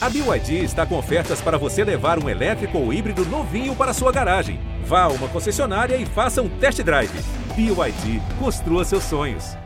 [0.00, 4.12] A BYD está com ofertas para você levar um elétrico ou híbrido novinho para sua
[4.12, 4.60] garagem.
[4.84, 7.10] Vá a uma concessionária e faça um test drive.
[7.56, 9.56] BYD, construa seus sonhos.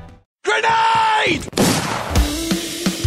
[0.42, 1.50] Grenade!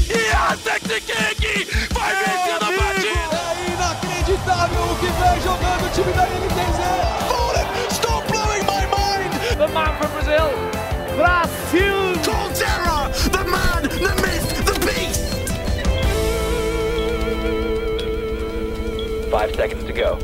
[0.08, 1.66] Yasekiki
[1.96, 3.42] vai vencendo a partida!
[3.58, 6.80] É inacreditável o que vem jogando o time da NTZ!
[7.28, 9.58] Bullet, stop blowing my mind!
[9.58, 10.52] The man from Brazil,
[11.18, 12.05] Brasil!
[19.46, 20.18] Five seconds to go.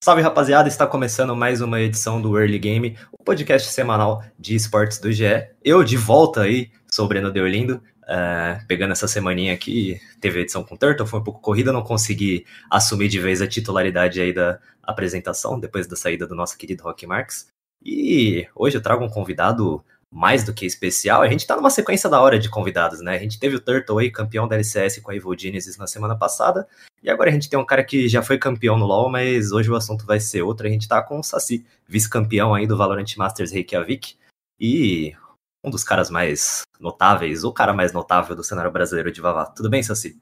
[0.00, 5.00] Salve rapaziada, está começando mais uma edição do Early Game, o podcast semanal de esportes
[5.00, 5.48] do GE.
[5.64, 10.62] Eu de volta aí, sou o Breno Deolindo, é, pegando essa semaninha aqui, teve edição
[10.62, 14.32] com o Turtle, foi um pouco corrida, não consegui assumir de vez a titularidade aí
[14.32, 17.48] da apresentação, depois da saída do nosso querido Rock Marks.
[17.84, 21.22] E hoje eu trago um convidado mais do que especial.
[21.22, 23.16] A gente tá numa sequência da hora de convidados, né?
[23.16, 26.14] A gente teve o Turtle aí, campeão da LCS com a Evil Genesis na semana
[26.14, 26.68] passada.
[27.02, 29.70] E agora a gente tem um cara que já foi campeão no LoL, mas hoje
[29.70, 30.66] o assunto vai ser outro.
[30.66, 34.14] A gente tá com o Saci, vice-campeão aí do Valorant Masters Reykjavik.
[34.60, 35.16] E
[35.64, 39.46] um dos caras mais notáveis, o cara mais notável do cenário brasileiro de Vavá.
[39.46, 40.20] Tudo bem, Saci?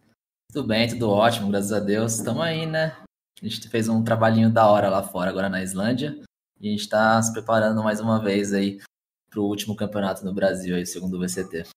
[0.53, 2.15] Tudo bem, tudo ótimo, graças a Deus.
[2.15, 2.97] Estamos aí, né?
[3.43, 6.17] A gente fez um trabalhinho da hora lá fora, agora na Islândia.
[6.61, 8.79] E a gente está se preparando mais uma vez aí
[9.31, 11.69] para o último campeonato no Brasil, aí, segundo o VCT.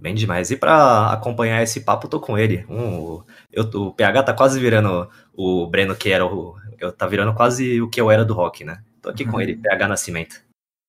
[0.00, 0.50] Bem demais.
[0.50, 2.64] E para acompanhar esse papo, tô com ele.
[2.68, 6.56] Um, eu, o PH tá quase virando o Breno que era o.
[6.78, 8.82] Eu, tá virando quase o que eu era do rock, né?
[9.00, 10.42] Tô aqui com ele, PH Nascimento.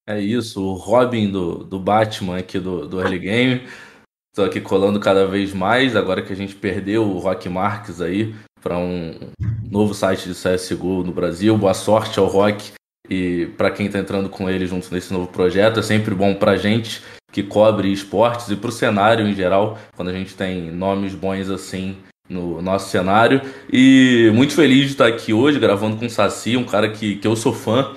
[0.08, 3.67] É isso, o Robin do, do Batman aqui do, do Early Game.
[4.36, 8.36] Tô aqui colando cada vez mais, agora que a gente perdeu o Rock Marques aí
[8.61, 9.31] para um
[9.64, 11.58] novo site de CSGO no Brasil.
[11.58, 12.73] Boa sorte ao Rock
[13.09, 15.80] e para quem está entrando com ele junto nesse novo projeto.
[15.80, 20.08] É sempre bom para gente que cobre esportes e para o cenário em geral, quando
[20.08, 21.98] a gente tem nomes bons assim
[22.30, 23.42] no nosso cenário.
[23.72, 27.27] E muito feliz de estar aqui hoje gravando com o Saci, um cara que, que
[27.27, 27.94] eu sou fã,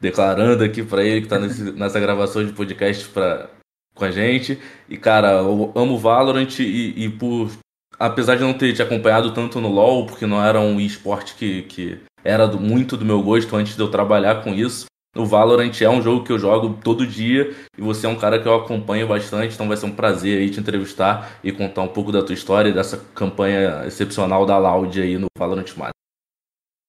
[0.00, 1.38] declarando aqui para ele que está
[1.76, 3.50] nessa gravação de podcast pra,
[3.94, 4.58] com a gente.
[4.88, 7.50] E cara, eu amo Valorant e, e por.
[7.98, 11.62] Apesar de não ter te acompanhado tanto no LoL, porque não era um esporte que,
[11.64, 14.86] que era do, muito do meu gosto antes de eu trabalhar com isso.
[15.16, 18.40] O Valorant é um jogo que eu jogo todo dia e você é um cara
[18.40, 21.88] que eu acompanho bastante, então vai ser um prazer aí te entrevistar e contar um
[21.88, 26.00] pouco da tua história e dessa campanha excepcional da Loud aí no Valorant Master.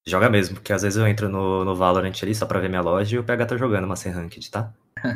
[0.05, 2.81] Joga mesmo, porque às vezes eu entro no, no Valorant ali só pra ver minha
[2.81, 4.71] loja e o PH tá jogando uma sem ranked, tá?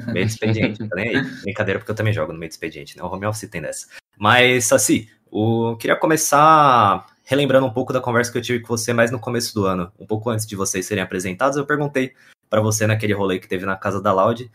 [0.07, 1.21] Meio de expediente, tá nem aí.
[1.43, 3.03] Brincadeira, porque eu também jogo no meio de expediente, né?
[3.03, 3.87] O home office tem dessa.
[4.17, 5.75] Mas, Saci, o...
[5.77, 9.53] queria começar relembrando um pouco da conversa que eu tive com você mais no começo
[9.53, 9.91] do ano.
[9.99, 12.13] Um pouco antes de vocês serem apresentados, eu perguntei
[12.49, 14.49] para você naquele rolê que teve na casa da Loud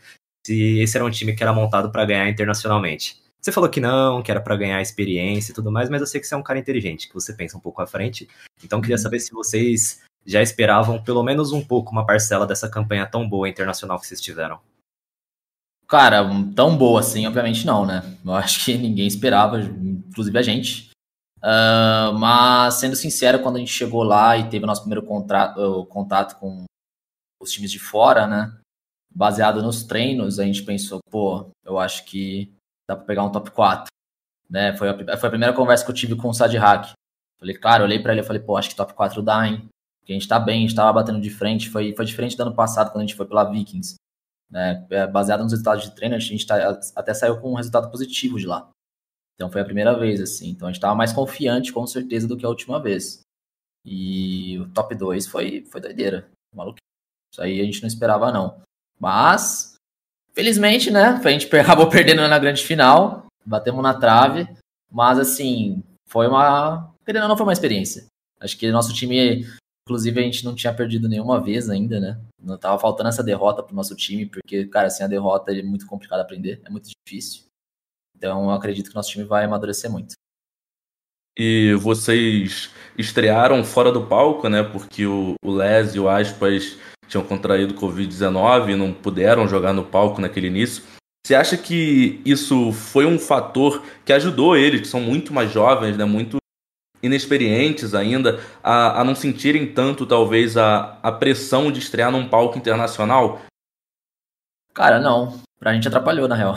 [0.45, 3.21] se esse era um time que era montado para ganhar internacionalmente.
[3.39, 6.21] Você falou que não, que era para ganhar experiência e tudo mais, mas eu sei
[6.21, 8.27] que você é um cara inteligente, que você pensa um pouco à frente.
[8.63, 12.69] Então eu queria saber se vocês já esperavam pelo menos um pouco uma parcela dessa
[12.69, 14.59] campanha tão boa internacional que vocês tiveram.
[15.87, 16.23] Cara,
[16.55, 18.01] tão boa assim, obviamente não, né?
[18.23, 20.90] Eu acho que ninguém esperava, inclusive a gente.
[21.43, 25.85] Uh, mas, sendo sincero, quando a gente chegou lá e teve o nosso primeiro contrato,
[25.87, 26.65] contato com
[27.41, 28.55] os times de fora, né?
[29.13, 32.53] Baseado nos treinos, a gente pensou, pô, eu acho que
[32.87, 33.87] dá para pegar um top 4.
[34.49, 34.75] Né?
[34.77, 36.93] Foi, a, foi a primeira conversa que eu tive com o Sad Hack.
[37.39, 39.67] Falei, cara, olhei para ele e falei, pô, acho que top 4 dá, hein?
[39.99, 41.69] Porque a gente tá bem, a gente tava batendo de frente.
[41.69, 43.95] Foi, foi diferente do ano passado, quando a gente foi pela Vikings.
[44.49, 44.85] Né?
[45.11, 48.45] Baseado nos resultados de treino, a gente tá, até saiu com um resultado positivo de
[48.45, 48.69] lá.
[49.35, 50.49] Então foi a primeira vez, assim.
[50.49, 53.21] Então a gente estava mais confiante, com certeza, do que a última vez.
[53.85, 56.29] E o top 2 foi, foi doideira.
[56.55, 56.77] Maluco.
[57.33, 58.61] Isso aí a gente não esperava, não.
[58.99, 59.75] Mas,
[60.33, 61.19] felizmente, né?
[61.23, 63.25] A gente acabou perdendo na grande final.
[63.45, 64.47] Batemos na trave.
[64.91, 66.93] Mas, assim, foi uma.
[67.05, 68.05] Querendo não, foi uma experiência.
[68.39, 69.45] Acho que nosso time,
[69.87, 72.19] inclusive, a gente não tinha perdido nenhuma vez ainda, né?
[72.39, 75.87] Não tava faltando essa derrota pro nosso time, porque, cara, assim, a derrota é muito
[75.87, 77.43] complicado aprender, é muito difícil.
[78.21, 80.13] Então, eu acredito que nosso time vai amadurecer muito.
[81.35, 84.61] E vocês estrearam fora do palco, né?
[84.61, 86.77] Porque o, o Les e o Aspas
[87.07, 90.83] tinham contraído Covid-19 e não puderam jogar no palco naquele início.
[91.25, 95.97] Você acha que isso foi um fator que ajudou eles, que são muito mais jovens,
[95.97, 96.05] né?
[96.05, 96.37] Muito
[97.01, 102.55] inexperientes ainda, a, a não sentirem tanto, talvez, a, a pressão de estrear num palco
[102.55, 103.41] internacional?
[104.75, 105.41] Cara, não.
[105.59, 106.55] Pra gente atrapalhou, na real.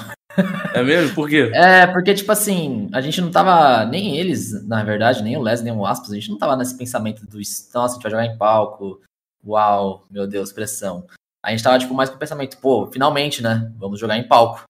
[0.75, 1.14] É mesmo?
[1.14, 1.50] Por quê?
[1.54, 3.84] É, porque, tipo assim, a gente não tava.
[3.86, 6.76] Nem eles, na verdade, nem o Les, nem o Aspas, a gente não tava nesse
[6.76, 7.38] pensamento do.
[7.38, 9.00] Nossa, a gente vai jogar em palco.
[9.46, 11.06] Uau, meu Deus, pressão.
[11.44, 13.70] A gente tava, tipo, mais com o pensamento, pô, finalmente, né?
[13.76, 14.62] Vamos jogar em palco.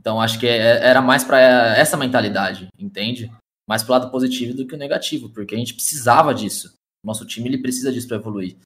[0.00, 1.38] Então acho que é, era mais para
[1.76, 3.30] essa mentalidade, entende?
[3.68, 6.74] Mais pro lado positivo do que o negativo, porque a gente precisava disso.
[7.04, 8.56] Nosso time ele precisa disso para evoluir.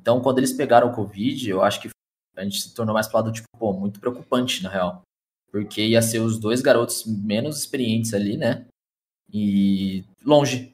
[0.00, 1.88] Então, quando eles pegaram o Covid, eu acho que
[2.36, 5.02] a gente se tornou mais pro lado, tipo, pô, muito preocupante, na real.
[5.50, 8.66] Porque ia ser os dois garotos menos experientes ali, né?
[9.32, 10.72] E longe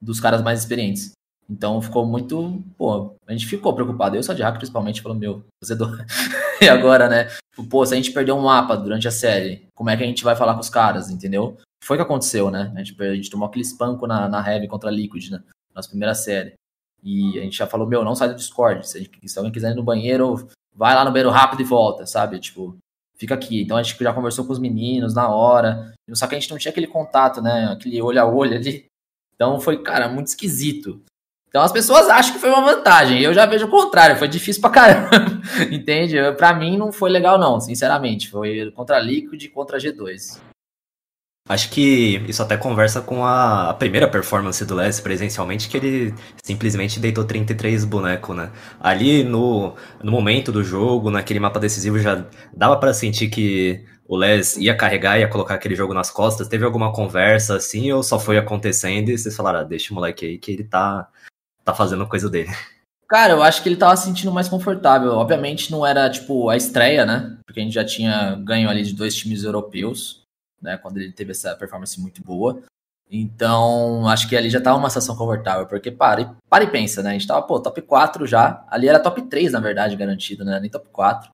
[0.00, 1.12] dos caras mais experientes.
[1.48, 2.62] Então ficou muito.
[2.76, 4.16] Pô, a gente ficou preocupado.
[4.16, 6.04] Eu só de hack, principalmente, falou, meu, fazedor.
[6.60, 7.28] e agora, né?
[7.70, 10.24] Pô, se a gente perder um mapa durante a série, como é que a gente
[10.24, 11.58] vai falar com os caras, entendeu?
[11.82, 12.72] Foi o que aconteceu, né?
[12.74, 15.42] A gente, a gente tomou aquele espanco na, na Heavy contra a Liquid, né?
[15.74, 16.54] Nossa primeira série.
[17.02, 18.88] E a gente já falou, meu, não sai do Discord.
[18.88, 22.06] Se, gente, se alguém quiser ir no banheiro, vai lá no banheiro rápido e volta,
[22.06, 22.40] sabe?
[22.40, 22.76] Tipo,
[23.16, 23.62] fica aqui.
[23.62, 25.92] Então a gente já conversou com os meninos na hora.
[26.12, 27.70] Só que a gente não tinha aquele contato, né?
[27.72, 28.86] Aquele olho a olho ali.
[29.34, 31.02] Então foi, cara, muito esquisito.
[31.48, 33.20] Então as pessoas acham que foi uma vantagem.
[33.20, 35.10] Eu já vejo o contrário, foi difícil pra caramba.
[35.70, 36.16] Entende?
[36.36, 38.28] Pra mim não foi legal, não, sinceramente.
[38.28, 40.40] Foi contra Liquid e contra a G2.
[41.46, 46.98] Acho que isso até conversa com a, primeira performance do Les presencialmente, que ele simplesmente
[46.98, 48.50] deitou 33 bonecos, né?
[48.80, 52.24] Ali no, no momento do jogo, naquele mapa decisivo, já
[52.56, 56.48] dava para sentir que o Les ia carregar, ia colocar aquele jogo nas costas.
[56.48, 60.24] Teve alguma conversa assim, ou só foi acontecendo e vocês falaram, ah, deixa o moleque
[60.24, 61.06] aí que ele tá,
[61.62, 62.48] tá fazendo coisa dele?
[63.06, 65.12] Cara, eu acho que ele tava se sentindo mais confortável.
[65.12, 67.36] Obviamente não era, tipo, a estreia, né?
[67.44, 70.23] Porque a gente já tinha ganho ali de dois times europeus
[70.64, 70.76] né?
[70.78, 72.62] Quando ele teve essa performance muito boa.
[73.10, 77.02] Então, acho que ali já tava uma situação confortável, porque para e, para e pensa,
[77.02, 77.10] né?
[77.10, 78.64] A gente tava, pô, top 4 já.
[78.68, 80.58] Ali era top 3, na verdade, garantido, né?
[80.58, 81.30] Nem top 4.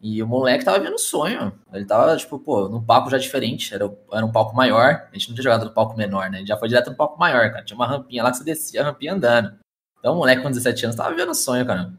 [0.00, 1.52] E o moleque tava vendo sonho.
[1.72, 3.74] Ele tava, tipo, pô, num palco já diferente.
[3.74, 5.08] Era, era um palco maior.
[5.10, 6.38] A gente não tinha jogado no palco menor, né?
[6.38, 7.64] Ele já foi direto no palco maior, cara.
[7.64, 9.58] Tinha uma rampinha lá que você descia a rampinha andando.
[9.98, 11.94] Então o moleque com 17 anos tava vendo sonho, cara.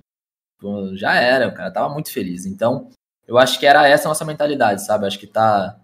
[0.59, 2.45] Pô, já era, o cara tava muito feliz.
[2.45, 2.89] Então,
[3.27, 5.05] eu acho que era essa a nossa mentalidade, sabe?
[5.05, 5.79] Acho que tá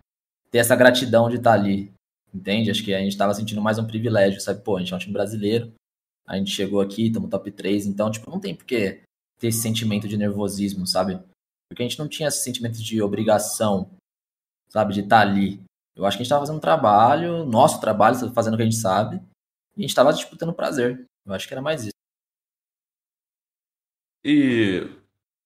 [0.53, 1.91] ter essa gratidão de estar ali,
[2.31, 2.69] entende?
[2.69, 4.61] Acho que a gente estava sentindo mais um privilégio, sabe?
[4.61, 5.73] Pô, a gente é um time brasileiro,
[6.27, 9.01] a gente chegou aqui, estamos top 3, então, tipo, não tem por que
[9.39, 11.19] ter esse sentimento de nervosismo, sabe?
[11.67, 13.89] Porque a gente não tinha esse sentimento de obrigação,
[14.69, 15.59] sabe, de estar ali.
[15.95, 18.77] Eu acho que a gente estava fazendo trabalho, nosso trabalho, fazendo o que a gente
[18.77, 19.15] sabe,
[19.75, 21.03] e a gente estava disputando prazer.
[21.25, 21.93] Eu acho que era mais isso.
[24.23, 24.87] E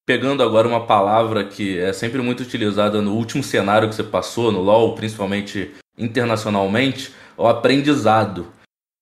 [0.07, 4.53] pegando agora uma palavra que é sempre muito utilizada no último cenário que você passou,
[4.53, 8.47] no LoL, principalmente internacionalmente, o aprendizado.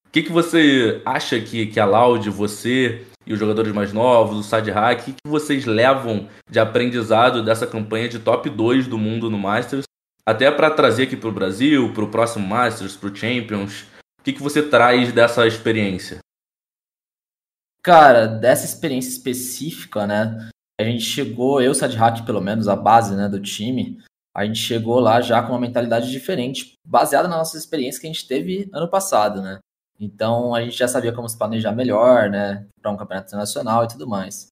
[0.07, 4.39] O que, que você acha que, que a Loud, você e os jogadores mais novos,
[4.39, 8.87] o Sad Hack, o que, que vocês levam de aprendizado dessa campanha de top 2
[8.87, 9.85] do mundo no Masters?
[10.25, 13.83] Até para trazer aqui para o Brasil, para o próximo Masters, para o Champions.
[14.19, 16.17] O que, que você traz dessa experiência?
[17.83, 20.49] Cara, dessa experiência específica, né?
[20.79, 24.01] A gente chegou, eu, Sadhack, pelo menos, a base né, do time,
[24.35, 28.11] a gente chegou lá já com uma mentalidade diferente, baseada na nossa experiência que a
[28.11, 29.59] gente teve ano passado, né?
[29.97, 32.67] Então a gente já sabia como se planejar melhor, né?
[32.81, 34.47] Para um campeonato internacional e tudo mais.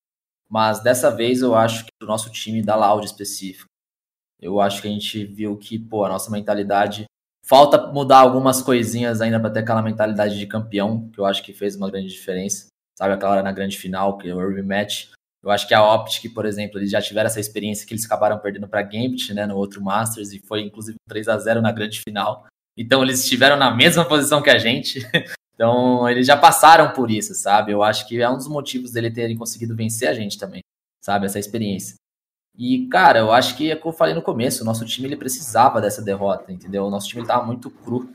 [0.49, 3.67] Mas dessa vez eu acho que o nosso time da Loud específico,
[4.39, 7.05] eu acho que a gente viu que, pô, a nossa mentalidade.
[7.45, 11.51] Falta mudar algumas coisinhas ainda para ter aquela mentalidade de campeão, que eu acho que
[11.51, 12.67] fez uma grande diferença.
[12.97, 15.11] Sabe aquela hora na grande final, que é o rematch,
[15.43, 18.39] eu acho que a Optic, por exemplo, eles já tiveram essa experiência que eles acabaram
[18.39, 21.71] perdendo para a Gambit, né, no outro Masters, e foi inclusive 3 a 0 na
[21.71, 22.47] grande final.
[22.77, 24.99] Então eles estiveram na mesma posição que a gente.
[25.55, 27.71] Então eles já passaram por isso, sabe?
[27.71, 30.61] Eu acho que é um dos motivos dele terem conseguido vencer a gente também,
[30.99, 31.27] sabe?
[31.27, 31.95] Essa experiência.
[32.57, 35.07] E, cara, eu acho que é o que eu falei no começo, o nosso time
[35.07, 36.85] ele precisava dessa derrota, entendeu?
[36.85, 38.09] O nosso time estava muito cru.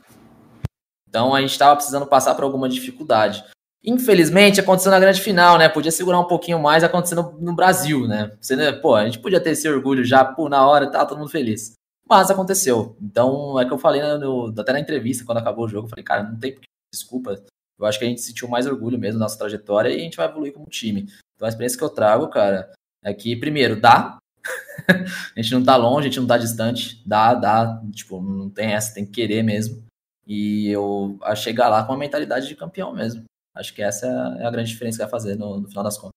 [1.07, 3.41] Então a gente estava precisando passar por alguma dificuldade.
[3.83, 5.69] Infelizmente, aconteceu na grande final, né?
[5.69, 8.31] Podia segurar um pouquinho mais acontecendo no Brasil, né?
[8.51, 8.71] Né?
[8.73, 11.73] Pô, a gente podia ter esse orgulho já, pô, na hora, tá todo mundo feliz.
[12.07, 12.97] Mas aconteceu.
[13.01, 16.23] Então, é que eu falei no, até na entrevista, quando acabou o jogo, falei, cara,
[16.23, 16.57] não tem
[16.93, 17.41] desculpa.
[17.79, 20.17] Eu acho que a gente sentiu mais orgulho mesmo da nossa trajetória e a gente
[20.17, 21.07] vai evoluir como time.
[21.35, 22.71] Então, a experiência que eu trago, cara,
[23.03, 24.17] é que, primeiro, dá.
[24.89, 27.01] a gente não tá longe, a gente não tá distante.
[27.05, 27.81] Dá, dá.
[27.93, 29.81] Tipo, não tem essa, tem que querer mesmo.
[30.27, 33.23] E eu a chegar lá com a mentalidade de campeão mesmo.
[33.59, 34.07] Acho que essa
[34.39, 36.13] é a grande diferença que vai fazer no, no final das contas.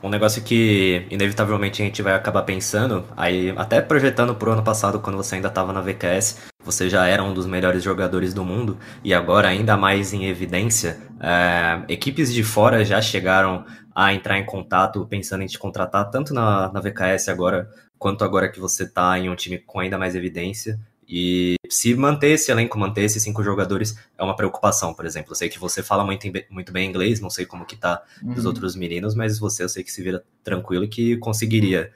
[0.00, 5.00] Um negócio que inevitavelmente a gente vai acabar pensando, aí até projetando pro ano passado,
[5.00, 8.78] quando você ainda estava na VKS, você já era um dos melhores jogadores do mundo,
[9.02, 14.46] e agora ainda mais em evidência, é, equipes de fora já chegaram a entrar em
[14.46, 19.18] contato pensando em te contratar, tanto na, na VKS agora, quanto agora que você está
[19.18, 20.78] em um time com ainda mais evidência.
[21.08, 25.32] E se manter esse elenco, manter esses cinco jogadores é uma preocupação, por exemplo.
[25.32, 28.34] Eu sei que você fala muito, muito bem inglês, não sei como que tá uhum.
[28.34, 31.90] os outros meninos, mas você eu sei que se vira tranquilo e que conseguiria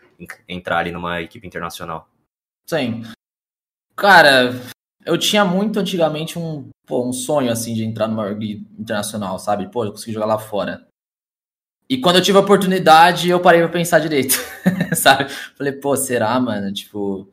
[0.49, 2.09] entrar ali numa equipe internacional.
[2.67, 3.03] Sim.
[3.95, 4.55] Cara,
[5.05, 9.71] eu tinha muito antigamente um, pô, um sonho assim de entrar numa org internacional, sabe?
[9.71, 10.87] Pô, eu consegui jogar lá fora.
[11.87, 14.35] E quando eu tive a oportunidade, eu parei pra pensar direito,
[14.97, 15.29] sabe?
[15.29, 16.73] Falei, pô, será, mano?
[16.73, 17.29] Tipo,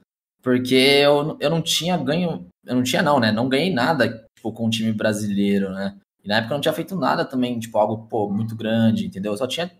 [0.49, 3.31] porque eu, eu não tinha ganho, eu não tinha não, né?
[3.31, 5.95] Não ganhei nada, tipo, com o time brasileiro, né?
[6.23, 9.31] E na época eu não tinha feito nada também, tipo, algo, pô, muito grande, entendeu?
[9.33, 9.71] Eu só tinha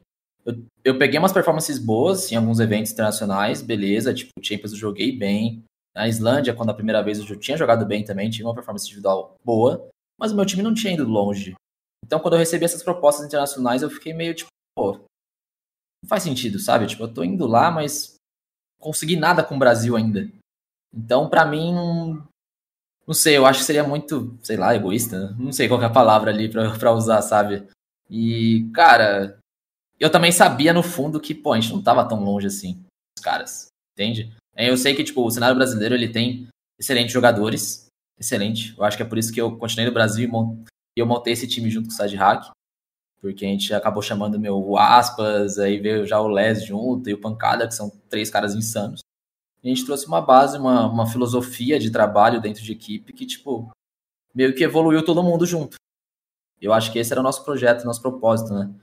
[0.46, 5.12] eu, eu peguei umas performances boas em alguns eventos internacionais, beleza, tipo, Champions eu joguei
[5.12, 5.64] bem.
[5.96, 9.36] Na Islândia, quando a primeira vez eu tinha jogado bem também, tinha uma performance individual
[9.44, 11.56] boa, mas o meu time não tinha ido longe.
[12.06, 16.60] Então, quando eu recebi essas propostas internacionais, eu fiquei meio tipo, pô, não faz sentido,
[16.60, 16.86] sabe?
[16.86, 18.16] Tipo, eu tô indo lá, mas
[18.80, 20.30] consegui nada com o Brasil ainda.
[20.94, 21.74] Então, para mim,
[23.10, 25.36] não sei, eu acho que seria muito, sei lá, egoísta.
[25.38, 27.68] Não sei qual é a palavra ali pra, pra usar, sabe?
[28.10, 29.40] E, cara,
[30.00, 32.84] eu também sabia no fundo que, pô, a gente não tava tão longe assim,
[33.18, 34.34] os caras, entende?
[34.56, 36.48] Eu sei que, tipo, o cenário brasileiro, ele tem
[36.80, 38.76] excelentes jogadores, excelente.
[38.78, 40.30] Eu acho que é por isso que eu continuei no Brasil
[40.96, 42.52] e eu montei esse time junto com o Side Hack,
[43.22, 47.22] porque a gente acabou chamando meu Aspas, aí veio já o Les junto e o
[47.22, 49.02] Pancada, que são três caras insanos.
[49.64, 53.70] A gente trouxe uma base, uma, uma filosofia de trabalho dentro de equipe que, tipo,
[54.34, 55.76] meio que evoluiu todo mundo junto.
[56.62, 58.74] Eu acho que esse era o nosso projeto, nosso propósito, né?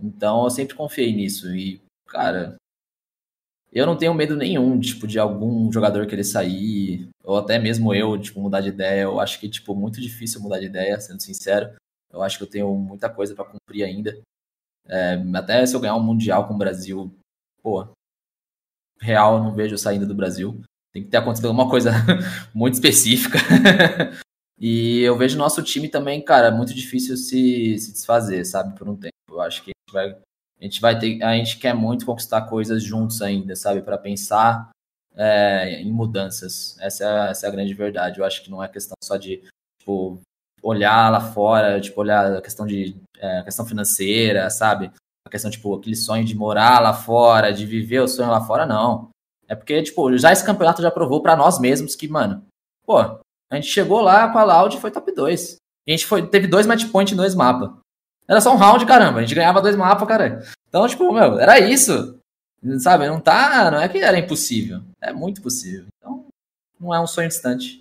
[0.00, 1.54] Então eu sempre confiei nisso.
[1.54, 2.56] E, cara,
[3.72, 8.18] eu não tenho medo nenhum, tipo, de algum jogador querer sair, ou até mesmo eu,
[8.18, 9.02] tipo, mudar de ideia.
[9.02, 11.74] Eu acho que, tipo, muito difícil mudar de ideia, sendo sincero.
[12.12, 14.18] Eu acho que eu tenho muita coisa para cumprir ainda.
[14.88, 17.12] É, até se eu ganhar um Mundial com o Brasil,
[17.62, 17.88] pô,
[19.00, 20.60] real, não vejo saindo do Brasil.
[20.92, 21.92] Tem que ter acontecido alguma coisa
[22.54, 23.38] muito específica.
[24.58, 28.96] e eu vejo nosso time também, cara, muito difícil se, se desfazer, sabe, por um
[28.96, 29.12] tempo.
[29.28, 30.18] Eu acho que a gente vai,
[30.60, 34.70] a gente vai ter, a gente quer muito conquistar coisas juntos ainda, sabe, para pensar
[35.14, 36.76] é, em mudanças.
[36.80, 38.18] Essa é, essa é a grande verdade.
[38.20, 39.42] Eu acho que não é questão só de
[39.78, 40.20] tipo,
[40.62, 44.90] olhar lá fora, tipo, olhar a questão de é, questão financeira, sabe?
[45.26, 48.64] A questão, tipo, aquele sonho de morar lá fora, de viver o sonho lá fora,
[48.64, 49.08] não.
[49.48, 52.44] É porque, tipo, já esse campeonato já provou para nós mesmos que, mano,
[52.86, 53.20] pô, a
[53.52, 55.56] gente chegou lá com a Loud e foi top 2.
[55.88, 57.70] A gente foi, teve dois match point em dois mapas.
[58.28, 59.18] Era só um round, caramba.
[59.18, 60.44] A gente ganhava dois mapas, cara.
[60.68, 62.20] Então, tipo, meu, era isso.
[62.78, 63.08] Sabe?
[63.08, 63.68] Não tá.
[63.70, 64.80] Não é que era impossível.
[65.00, 65.86] É muito possível.
[65.98, 66.24] Então,
[66.78, 67.78] não é um sonho distante.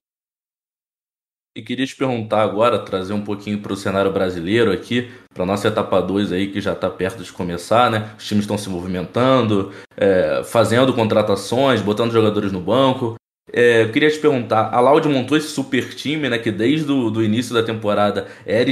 [1.58, 5.70] E queria te perguntar agora, trazer um pouquinho para o cenário brasileiro aqui, para nossa
[5.70, 8.12] etapa 2 aí, que já está perto de começar, né?
[8.18, 13.16] Os times estão se movimentando, é, fazendo contratações, botando jogadores no banco.
[13.54, 16.38] É, eu queria te perguntar, a Loud montou esse super time, né?
[16.38, 18.70] Que desde o do início da temporada era,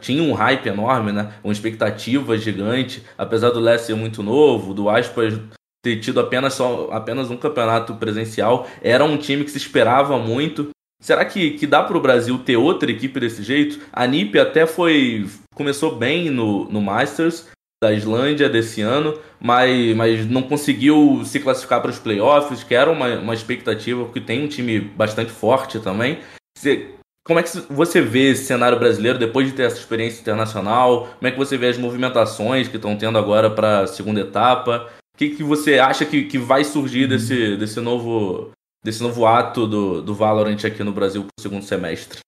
[0.00, 1.34] tinha um hype enorme, né?
[1.44, 5.38] Uma expectativa gigante, apesar do Less ser muito novo, do Aspas
[5.84, 10.70] ter tido apenas, só, apenas um campeonato presencial, era um time que se esperava muito.
[11.04, 13.78] Será que, que dá para o Brasil ter outra equipe desse jeito?
[13.92, 17.46] A NiP até foi começou bem no, no Masters,
[17.82, 22.90] da Islândia desse ano, mas, mas não conseguiu se classificar para os playoffs, que era
[22.90, 26.20] uma, uma expectativa, porque tem um time bastante forte também.
[26.56, 31.08] Você, como é que você vê esse cenário brasileiro depois de ter essa experiência internacional?
[31.18, 34.88] Como é que você vê as movimentações que estão tendo agora para a segunda etapa?
[35.14, 38.52] O que, que você acha que, que vai surgir desse, desse, novo,
[38.84, 42.20] desse novo ato do, do Valorant aqui no Brasil para o segundo semestre?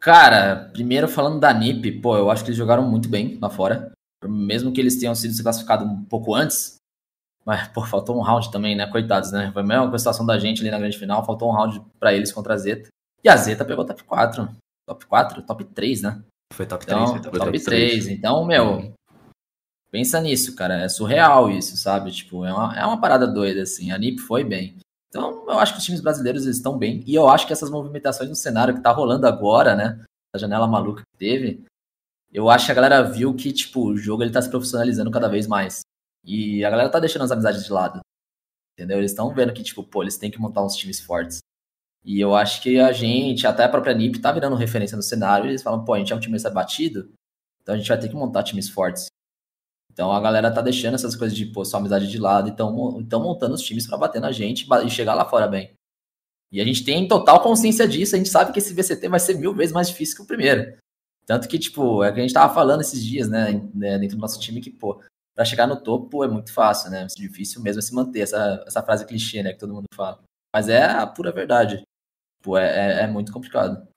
[0.00, 3.92] Cara, primeiro falando da NiP, pô, eu acho que eles jogaram muito bem lá fora
[4.28, 6.76] mesmo que eles tenham sido classificados um pouco antes,
[7.44, 8.86] mas, pô, faltou um round também, né?
[8.86, 9.50] Coitados, né?
[9.52, 12.32] Foi a mesma situação da gente ali na grande final, faltou um round para eles
[12.32, 12.88] contra a Zeta.
[13.22, 14.48] E a Zeta pegou top 4.
[14.88, 15.42] Top 4?
[15.42, 16.22] Top 3, né?
[16.52, 17.00] Foi top 3.
[17.00, 17.64] Então, foi top, top 3.
[17.64, 18.08] 3.
[18.08, 18.92] Então, meu,
[19.90, 20.82] pensa nisso, cara.
[20.82, 22.10] É surreal isso, sabe?
[22.10, 23.92] Tipo, é uma, é uma parada doida, assim.
[23.92, 24.76] A NIP foi bem.
[25.16, 27.02] Então, eu acho que os times brasileiros estão bem.
[27.06, 30.04] E eu acho que essas movimentações no cenário que tá rolando agora, né?
[30.34, 31.64] A janela maluca que teve,
[32.30, 35.26] eu acho que a galera viu que, tipo, o jogo ele tá se profissionalizando cada
[35.26, 35.80] vez mais.
[36.22, 38.00] E a galera tá deixando as amizades de lado.
[38.74, 38.98] Entendeu?
[38.98, 41.38] Eles estão vendo que, tipo, pô, eles têm que montar uns times fortes.
[42.04, 45.48] E eu acho que a gente, até a própria NIP, tá virando referência no cenário.
[45.48, 47.10] Eles falam, pô, a gente é um time mais batido,
[47.62, 49.06] então a gente vai ter que montar times fortes.
[49.96, 52.70] Então a galera tá deixando essas coisas de, pô, sua amizade de lado e estão
[52.70, 55.72] montando os times para bater na gente e chegar lá fora bem.
[56.52, 59.38] E a gente tem total consciência disso, a gente sabe que esse VCT vai ser
[59.38, 60.76] mil vezes mais difícil que o primeiro.
[61.24, 64.20] Tanto que, tipo, é que a gente tava falando esses dias, né, né, dentro do
[64.20, 65.02] nosso time, que, pô,
[65.34, 67.04] pra chegar no topo é muito fácil, né?
[67.04, 70.22] É difícil mesmo é se manter, essa, essa frase clichê, né, que todo mundo fala.
[70.54, 71.82] Mas é a pura verdade.
[72.42, 73.88] Tipo, é, é, é muito complicado.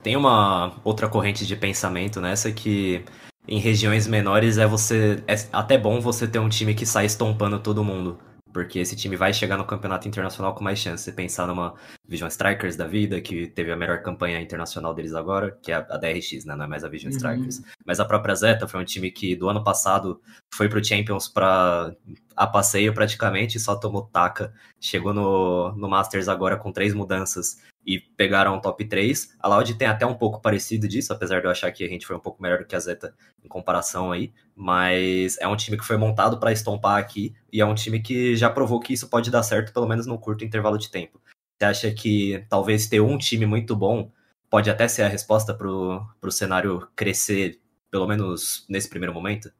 [0.00, 3.04] Tem uma outra corrente de pensamento nessa que
[3.48, 5.22] em regiões menores é você.
[5.26, 8.18] É até bom você ter um time que sai estompando todo mundo.
[8.52, 11.04] porque esse time vai chegar no campeonato internacional com mais chance.
[11.04, 11.74] Você pensar numa
[12.08, 15.80] Vision Strikers da vida, que teve a melhor campanha internacional deles agora, que é a
[15.98, 16.56] DRX, né?
[16.56, 17.16] Não é mais a Vision Uhum.
[17.16, 17.62] Strikers.
[17.84, 20.20] Mas a própria Zeta foi um time que do ano passado
[20.54, 21.92] foi pro Champions pra
[22.34, 24.52] a passeio praticamente, só tomou taca.
[24.80, 29.36] Chegou no, no Masters agora com três mudanças e pegaram o top 3.
[29.38, 32.04] A Loud tem até um pouco parecido disso, apesar de eu achar que a gente
[32.04, 33.14] foi um pouco melhor do que a Zeta
[33.44, 34.32] em comparação aí.
[34.54, 38.34] Mas é um time que foi montado para estompar aqui e é um time que
[38.34, 41.20] já provou que isso pode dar certo, pelo menos no curto intervalo de tempo.
[41.56, 44.10] Você acha que talvez ter um time muito bom
[44.50, 49.50] pode até ser a resposta pro, pro cenário crescer, pelo menos nesse primeiro momento?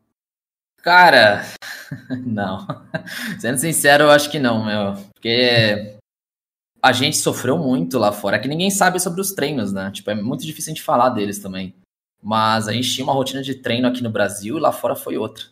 [0.82, 1.44] Cara,
[2.26, 2.66] não.
[3.38, 4.94] Sendo sincero, eu acho que não, meu.
[5.14, 5.96] Porque
[6.86, 8.38] a gente sofreu muito lá fora.
[8.38, 9.90] Que ninguém sabe sobre os treinos, né?
[9.90, 11.74] Tipo, é muito difícil a gente falar deles também.
[12.22, 15.18] Mas a gente tinha uma rotina de treino aqui no Brasil e lá fora foi
[15.18, 15.44] outra.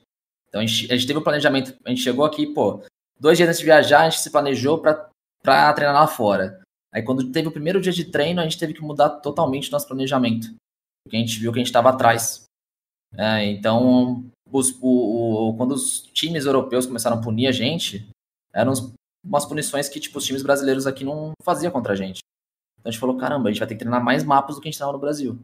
[0.48, 1.74] Então a gente, a gente teve o um planejamento.
[1.84, 2.84] A gente chegou aqui, pô,
[3.18, 5.08] dois dias antes de viajar, a gente se planejou pra,
[5.42, 6.60] pra treinar lá fora.
[6.92, 9.72] Aí quando teve o primeiro dia de treino, a gente teve que mudar totalmente o
[9.72, 10.54] nosso planejamento.
[11.04, 12.44] Porque a gente viu que a gente estava atrás.
[13.16, 18.08] É, então, os, o, o, quando os times europeus começaram a punir a gente,
[18.52, 18.92] eram uns,
[19.25, 22.21] umas punições que tipo, os times brasileiros aqui não faziam contra a gente.
[22.78, 24.69] Então a gente falou, caramba, a gente vai ter que treinar mais mapas do que
[24.69, 25.38] a gente tava no Brasil.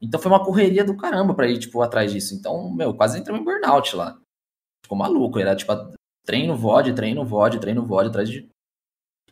[0.00, 2.34] Então foi uma correria do caramba pra ir, tipo, atrás disso.
[2.34, 4.18] Então, meu, quase entramos em burnout lá.
[4.82, 5.72] Ficou maluco, era tipo,
[6.24, 8.48] treino VOD, treino VOD, treino VOD, atrás de...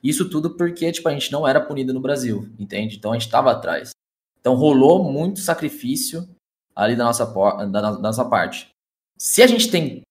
[0.03, 2.97] Isso tudo porque, tipo, a gente não era punido no Brasil, entende?
[2.97, 3.91] Então a gente tava atrás.
[4.39, 6.29] Então rolou muito sacrifício
[6.77, 7.25] ali da nossa,
[7.67, 8.69] da, da nossa parte.
[9.19, 10.03] Se a gente tem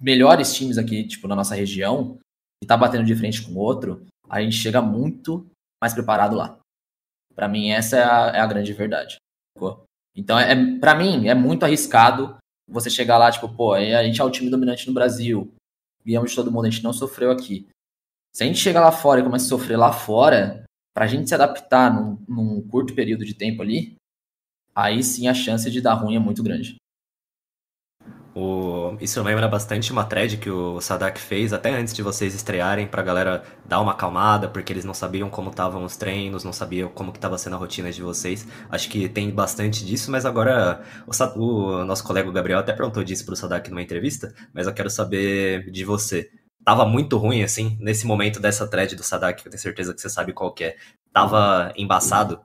[0.00, 2.18] melhores times aqui, tipo, na nossa região,
[2.62, 5.46] e tá batendo de frente com o outro, a gente chega muito
[5.82, 6.58] mais preparado lá.
[7.34, 9.16] Para mim, essa é a, é a, grande verdade.
[10.14, 12.36] Então, é, para mim, é muito arriscado
[12.68, 15.52] você chegar lá, tipo, pô, a gente é o time dominante no Brasil,
[16.04, 17.68] ganhamos de todo mundo, a gente não sofreu aqui.
[18.34, 21.34] Se a gente chega lá fora e começa a sofrer lá fora, pra gente se
[21.34, 23.96] adaptar num, num curto período de tempo ali,
[24.74, 26.76] aí sim a chance de dar ruim é muito grande.
[28.38, 28.98] O...
[29.00, 33.02] Isso lembra bastante uma thread que o Sadak fez até antes de vocês estrearem pra
[33.02, 37.12] galera dar uma acalmada, porque eles não sabiam como estavam os treinos, não sabiam como
[37.12, 38.46] que estava sendo a rotina de vocês.
[38.68, 40.82] Acho que tem bastante disso, mas agora
[41.34, 44.90] o, o nosso colega Gabriel até perguntou disso pro Sadak numa entrevista, mas eu quero
[44.90, 46.28] saber de você.
[46.62, 50.00] Tava muito ruim, assim, nesse momento dessa thread do Sadak, que eu tenho certeza que
[50.02, 50.76] você sabe qual que é.
[51.10, 52.40] Tava embaçado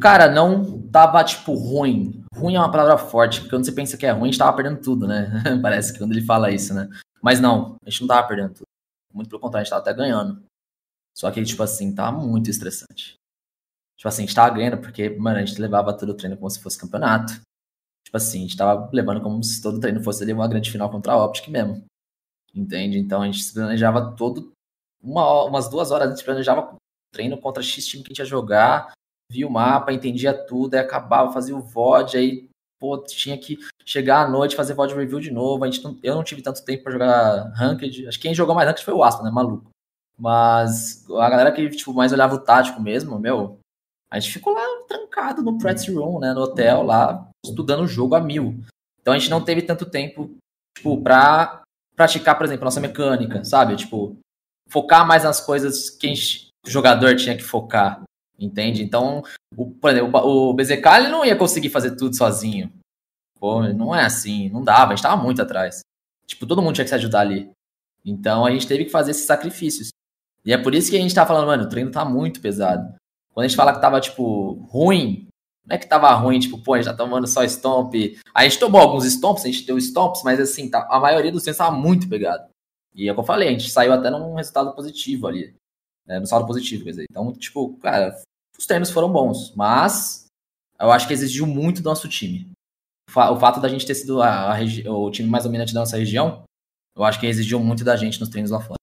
[0.00, 2.24] Cara, não tava, tipo, ruim.
[2.34, 4.56] Ruim é uma palavra forte, porque quando você pensa que é ruim, a gente tava
[4.56, 5.30] perdendo tudo, né?
[5.60, 6.88] Parece que quando ele fala isso, né?
[7.20, 8.66] Mas não, a gente não tava perdendo tudo.
[9.12, 10.42] Muito pelo contrário, a gente tava até ganhando.
[11.14, 13.16] Só que, tipo assim, tava muito estressante.
[13.96, 16.50] Tipo assim, a gente tava ganhando porque, mano, a gente levava todo o treino como
[16.50, 17.40] se fosse campeonato.
[18.04, 20.90] Tipo assim, a gente tava levando como se todo treino fosse ali uma grande final
[20.90, 21.84] contra a Optic mesmo.
[22.54, 22.98] Entende?
[22.98, 24.52] Então a gente se planejava todo.
[25.02, 26.76] Uma, umas duas horas a gente planejava
[27.12, 28.92] treino contra X time que a gente ia jogar
[29.32, 34.26] via o mapa, entendia tudo, aí acabava, fazia o VOD, aí, pô, tinha que chegar
[34.26, 35.64] à noite, fazer VOD review de novo.
[35.64, 38.06] A gente não, eu não tive tanto tempo para jogar Ranked.
[38.06, 39.30] Acho que quem jogou mais Ranked foi o Aspa, né?
[39.30, 39.70] Maluco.
[40.18, 43.58] Mas a galera que, tipo, mais olhava o tático mesmo, meu,
[44.10, 46.34] a gente ficou lá trancado no press room, né?
[46.34, 48.62] No hotel lá, estudando o jogo a mil.
[49.00, 50.30] Então a gente não teve tanto tempo,
[50.76, 51.62] tipo, pra
[51.96, 53.76] praticar, por exemplo, a nossa mecânica, sabe?
[53.76, 54.16] Tipo,
[54.68, 58.02] focar mais nas coisas que gente, o jogador tinha que focar
[58.38, 58.82] entende?
[58.82, 59.22] Então,
[59.56, 62.72] o, por exemplo, o BZK ele não ia conseguir fazer tudo sozinho.
[63.38, 65.80] Pô, não é assim, não dava, a gente tava muito atrás.
[66.26, 67.50] Tipo, todo mundo tinha que se ajudar ali.
[68.04, 69.88] Então, a gente teve que fazer esses sacrifícios.
[70.44, 72.94] E é por isso que a gente tá falando, mano, o treino tá muito pesado.
[73.32, 75.28] Quando a gente fala que tava, tipo, ruim,
[75.66, 77.94] não é que tava ruim, tipo, pô, a gente tá tomando só stomp.
[78.34, 81.42] A gente tomou alguns stomps, a gente deu stomps, mas assim, tá, a maioria dos
[81.42, 82.48] treinos tava muito pegado.
[82.94, 85.54] E é o que eu falei, a gente saiu até num resultado positivo ali.
[86.06, 87.06] Né, no saldo positivo, quer dizer.
[87.10, 88.20] Então, tipo, cara,
[88.58, 90.26] os treinos foram bons, mas
[90.80, 92.50] eu acho que exigiu muito do nosso time.
[93.08, 94.60] O fato da gente ter sido a, a
[94.90, 96.44] o time mais dominante da nossa região,
[96.96, 98.76] eu acho que exigiu muito da gente nos treinos lá fora.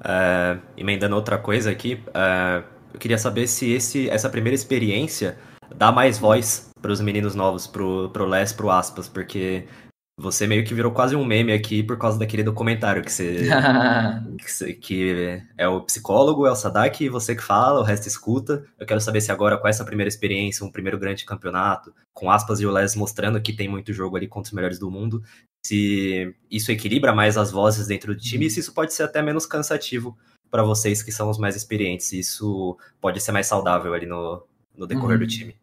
[0.00, 5.38] Uh, emendando outra coisa aqui, uh, eu queria saber se esse, essa primeira experiência
[5.74, 9.66] dá mais voz para os meninos novos, pro, pro Les, pro Aspas, porque
[10.16, 13.48] você meio que virou quase um meme aqui por causa daquele documentário que você.
[14.38, 18.06] que, você, que, é o psicólogo, é o Sadak, e você que fala, o resto
[18.06, 18.64] escuta.
[18.78, 22.60] Eu quero saber se agora, com essa primeira experiência, um primeiro grande campeonato, com aspas
[22.60, 25.22] e o Les mostrando que tem muito jogo ali contra os melhores do mundo,
[25.66, 29.20] se isso equilibra mais as vozes dentro do time e se isso pode ser até
[29.20, 30.16] menos cansativo
[30.48, 32.06] para vocês que são os mais experientes.
[32.06, 34.46] Se isso pode ser mais saudável ali no,
[34.76, 35.24] no decorrer uhum.
[35.24, 35.56] do time.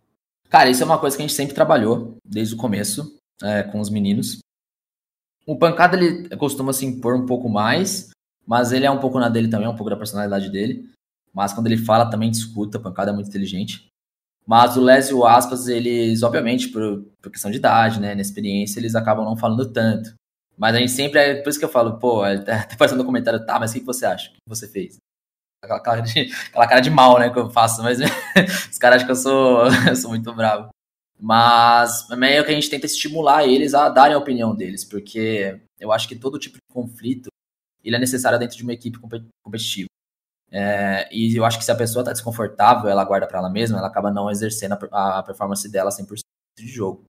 [0.50, 3.80] Cara, isso é uma coisa que a gente sempre trabalhou desde o começo é, com
[3.80, 4.40] os meninos.
[5.46, 8.10] O pancada ele costuma se impor um pouco mais,
[8.46, 10.90] Mas ele é um pouco na dele também, um pouco da personalidade dele.
[11.34, 13.88] Mas quando ele fala, também discuta, pancada é muito inteligente.
[14.46, 18.22] Mas o Les e o Aspas, eles, obviamente, por, por questão de idade, né, na
[18.22, 20.14] experiência, eles acabam não falando tanto.
[20.58, 23.46] Mas a gente sempre, é por isso que eu falo, pô, até fazendo no comentário,
[23.46, 24.30] tá, mas o que você acha?
[24.30, 24.98] O que você fez?
[25.64, 28.00] Aquela cara de, aquela cara de mal, né, que eu faço, mas
[28.70, 30.70] os caras acham que eu sou, eu sou muito bravo.
[31.24, 35.92] Mas meio que a gente tenta estimular eles a darem a opinião deles, porque eu
[35.92, 37.30] acho que todo tipo de conflito
[37.84, 38.98] ele é necessário dentro de uma equipe
[39.44, 39.88] competitiva.
[40.52, 43.78] É, e eu acho que se a pessoa está desconfortável, ela guarda para ela mesma,
[43.78, 46.22] ela acaba não exercendo a, a performance dela 100%
[46.58, 47.04] de jogo.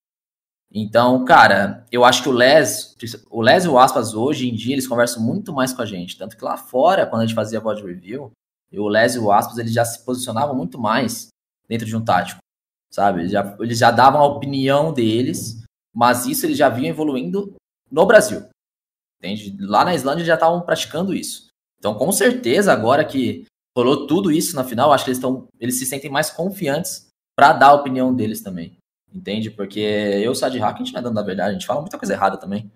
[0.70, 2.94] Então, cara, eu acho que o Les,
[3.30, 6.18] o Les e o Aspas hoje em dia, eles conversam muito mais com a gente.
[6.18, 8.30] Tanto que lá fora, quando a gente fazia VOD Review,
[8.74, 11.28] o Les e o Aspas, eles já se posicionavam muito mais
[11.68, 12.41] dentro de um tático,
[12.92, 13.28] sabe?
[13.28, 17.54] Já, eles já davam a opinião deles, mas isso eles já vinham evoluindo
[17.90, 18.44] no Brasil.
[19.18, 19.56] Entende?
[19.60, 21.48] Lá na Islândia já estavam praticando isso.
[21.78, 23.44] Então, com certeza, agora que
[23.76, 27.52] rolou tudo isso na final, acho que eles, estão, eles se sentem mais confiantes para
[27.52, 28.76] dar a opinião deles também.
[29.12, 29.50] Entende?
[29.50, 31.98] Porque eu, Sad Hack, a gente não é dando a verdade, a gente fala muita
[31.98, 32.70] coisa errada também.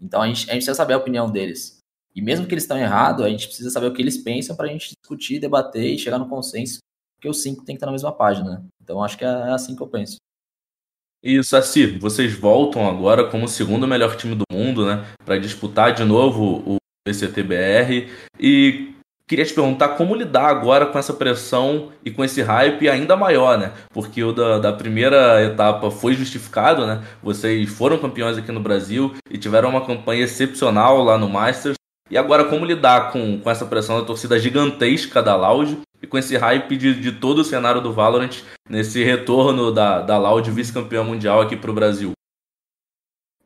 [0.00, 1.78] Então a gente, a gente precisa saber a opinião deles.
[2.14, 4.66] E mesmo que eles estão errados, a gente precisa saber o que eles pensam para
[4.66, 6.78] a gente discutir, debater e chegar no consenso,
[7.18, 8.50] porque os cinco tem que estar na mesma página.
[8.50, 8.62] Né?
[8.82, 10.16] Então acho que é, é assim que eu penso.
[11.22, 15.92] E Saci, vocês voltam agora como o segundo melhor time do mundo, né, para disputar
[15.92, 18.08] de novo o PCTBR.
[18.38, 18.94] E
[19.26, 23.58] queria te perguntar como lidar agora com essa pressão e com esse hype ainda maior,
[23.58, 23.72] né?
[23.92, 27.02] Porque o da, da primeira etapa foi justificado, né?
[27.20, 31.74] Vocês foram campeões aqui no Brasil e tiveram uma campanha excepcional lá no Masters.
[32.10, 36.18] E agora, como lidar com, com essa pressão da torcida gigantesca da Loud e com
[36.18, 41.04] esse hype de, de todo o cenário do Valorant nesse retorno da, da Loud vice-campeã
[41.04, 42.12] mundial aqui para o Brasil?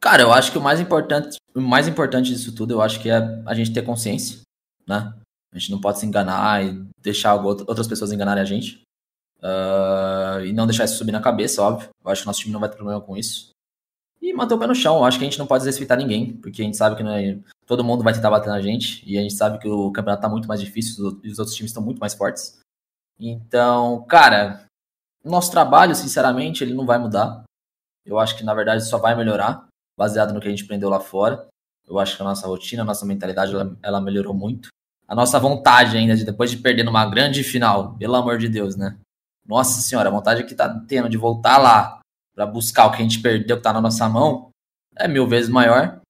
[0.00, 3.08] Cara, eu acho que o mais importante, o mais importante disso tudo, eu acho que
[3.08, 4.40] é a gente ter consciência,
[4.86, 5.14] né?
[5.52, 8.82] A gente não pode se enganar e deixar outras pessoas enganarem a gente.
[9.38, 11.90] Uh, e não deixar isso subir na cabeça, óbvio.
[12.02, 13.50] Eu acho que nosso time não vai ter problema com isso.
[14.20, 14.96] E manter o pé no chão.
[14.96, 17.38] Eu acho que a gente não pode desrespeitar ninguém, porque a gente sabe que é,
[17.72, 19.02] todo mundo vai tentar bater na gente.
[19.10, 21.70] E a gente sabe que o campeonato tá muito mais difícil e os outros times
[21.70, 22.60] estão muito mais fortes.
[23.18, 24.66] Então, cara,
[25.24, 27.44] nosso trabalho, sinceramente, ele não vai mudar.
[28.04, 31.00] Eu acho que, na verdade, só vai melhorar baseado no que a gente aprendeu lá
[31.00, 31.48] fora.
[31.88, 34.68] Eu acho que a nossa rotina, a nossa mentalidade, ela, ela melhorou muito.
[35.08, 38.76] A nossa vontade ainda, de depois de perder numa grande final, pelo amor de Deus,
[38.76, 38.98] né?
[39.46, 42.00] Nossa senhora, a vontade que tá tendo de voltar lá
[42.34, 44.50] para buscar o que a gente perdeu, que tá na nossa mão,
[44.94, 46.01] é mil vezes maior.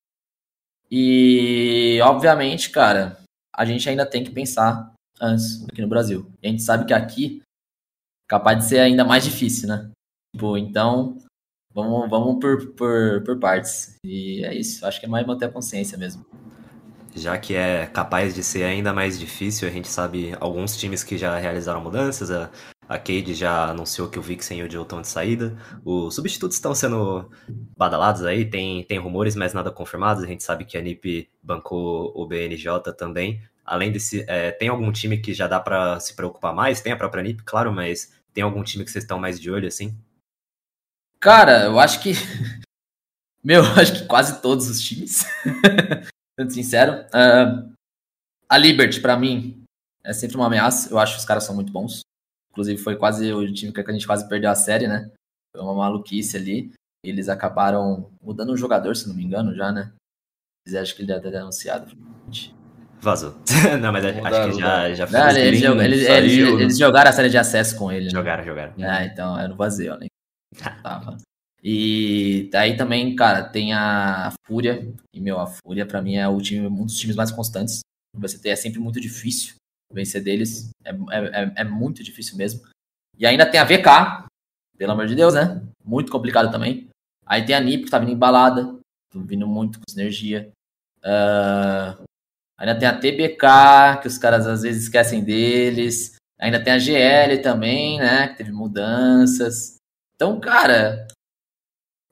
[0.92, 3.18] E, obviamente, cara,
[3.56, 6.30] a gente ainda tem que pensar antes aqui no Brasil.
[6.44, 7.40] A gente sabe que aqui
[8.28, 9.90] capaz de ser ainda mais difícil, né?
[10.34, 11.18] Tipo, então,
[11.74, 13.96] Vamos, vamos por, por, por partes.
[14.04, 14.84] E é isso.
[14.86, 16.24] Acho que é mais manter a consciência mesmo.
[17.14, 21.16] Já que é capaz de ser ainda mais difícil, a gente sabe alguns times que
[21.16, 22.30] já realizaram mudanças.
[22.30, 22.50] A,
[22.88, 25.56] a Cade já anunciou que o Vixen e o Joe estão de saída.
[25.84, 27.30] Os substitutos estão sendo
[27.76, 30.22] badalados aí, tem, tem rumores, mas nada confirmados.
[30.22, 33.40] A gente sabe que a NiP bancou o BNJ também.
[33.64, 36.80] Além desse, é, tem algum time que já dá para se preocupar mais?
[36.80, 39.68] Tem a própria NiP, claro, mas tem algum time que vocês estão mais de olho
[39.68, 39.96] assim?
[41.20, 42.12] Cara, eu acho que.
[43.42, 45.24] Meu, acho que quase todos os times.
[46.38, 47.06] Sendo sincero.
[47.08, 47.72] Uh,
[48.48, 49.62] a Liberty, para mim,
[50.04, 50.90] é sempre uma ameaça.
[50.90, 52.02] Eu acho que os caras são muito bons.
[52.52, 55.10] Inclusive, foi quase o time que a gente quase perdeu a série, né?
[55.56, 56.70] Foi uma maluquice ali.
[57.04, 59.90] Eles acabaram mudando um jogador, se não me engano, já, né?
[60.66, 61.96] Eles acham que ele deve ter anunciado.
[63.00, 63.34] Vazou.
[63.80, 67.38] não, mas acho que já, já não, eles, eles, eles, eles, jogaram a série de
[67.38, 68.04] acesso com ele.
[68.04, 68.10] Né?
[68.10, 68.74] Jogaram, jogaram.
[68.80, 70.06] Ah, então era no vazio, né?
[70.82, 71.16] Tava.
[71.64, 74.86] E daí também, cara, tem a Fúria.
[75.14, 77.80] E, meu, a Fúria para mim é o time, um dos times mais constantes.
[78.14, 79.54] O VCT é sempre muito difícil
[79.92, 80.70] vencer deles.
[80.84, 82.62] É, é, é, é muito difícil mesmo.
[83.18, 84.26] E ainda tem a VK,
[84.76, 85.62] pelo amor de Deus, né?
[85.84, 86.88] Muito complicado também.
[87.26, 88.76] Aí tem a NIP, que tá vindo embalada.
[89.14, 90.50] Vindo muito com sinergia.
[90.98, 92.02] Uh,
[92.58, 96.16] ainda tem a TBK, que os caras às vezes esquecem deles.
[96.38, 98.28] Ainda tem a GL também, né?
[98.28, 99.76] Que teve mudanças.
[100.16, 101.06] Então, cara,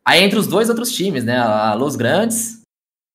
[0.04, 1.38] aí entre os dois outros times, né?
[1.38, 2.60] A Los Grandes,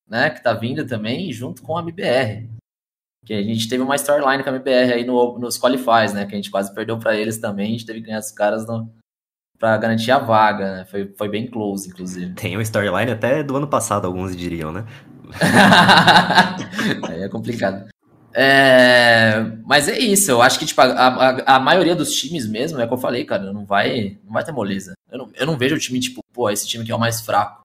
[0.08, 0.30] né?
[0.30, 2.49] Que tá vindo também, junto com a MBR.
[3.25, 6.25] Que a gente teve uma storyline com a MBR aí no, nos qualifies, né?
[6.25, 7.67] Que a gente quase perdeu para eles também.
[7.67, 8.89] A gente teve que ganhar os caras no,
[9.57, 10.85] para garantir a vaga, né?
[10.85, 12.33] Foi, foi bem close, inclusive.
[12.33, 14.85] Tem uma storyline até do ano passado, alguns diriam, né?
[17.09, 17.88] aí é complicado.
[18.38, 22.77] É, mas é isso, eu acho que tipo, a, a, a, maioria dos times mesmo,
[22.77, 24.93] é o que eu falei, cara, não vai, não vai ter moleza.
[25.09, 27.21] Eu não, eu não vejo o time, tipo, pô, esse time aqui é o mais
[27.21, 27.61] fraco,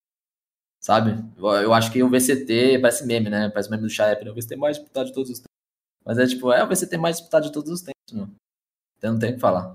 [0.80, 1.22] sabe?
[1.36, 3.50] Eu, acho que o VCT parece meme, né?
[3.50, 4.30] Parece meme do Chaep, né?
[4.30, 5.42] O VCT é mais disputado de todos os
[6.04, 8.28] Mas é tipo, é, ser ter mais disputado de todos os tempos, meu.
[8.96, 9.74] Então não tem o que falar.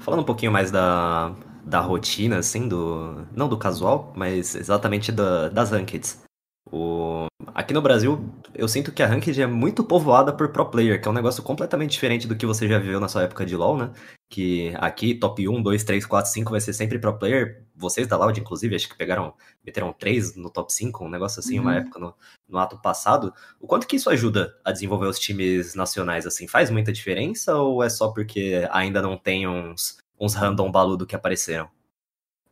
[0.00, 3.26] Falando um pouquinho mais da, da rotina, assim, do.
[3.34, 6.22] Não do casual, mas exatamente da, das rankeds.
[6.70, 7.26] O...
[7.54, 11.08] Aqui no Brasil, eu sinto que a Ranked é muito povoada por pro player, que
[11.08, 13.76] é um negócio completamente diferente do que você já viveu na sua época de LoL,
[13.76, 13.92] né?
[14.30, 17.64] Que aqui, top 1, 2, 3, 4, 5 vai ser sempre pro player.
[17.74, 19.34] Vocês da Loud, inclusive, acho que pegaram,
[19.64, 21.62] meteram 3 no top 5, um negócio assim, Uhum.
[21.64, 22.14] uma época no,
[22.48, 23.32] no ato passado.
[23.60, 26.46] O quanto que isso ajuda a desenvolver os times nacionais, assim?
[26.48, 31.16] Faz muita diferença ou é só porque ainda não tem uns, uns random baludo que
[31.16, 31.68] apareceram?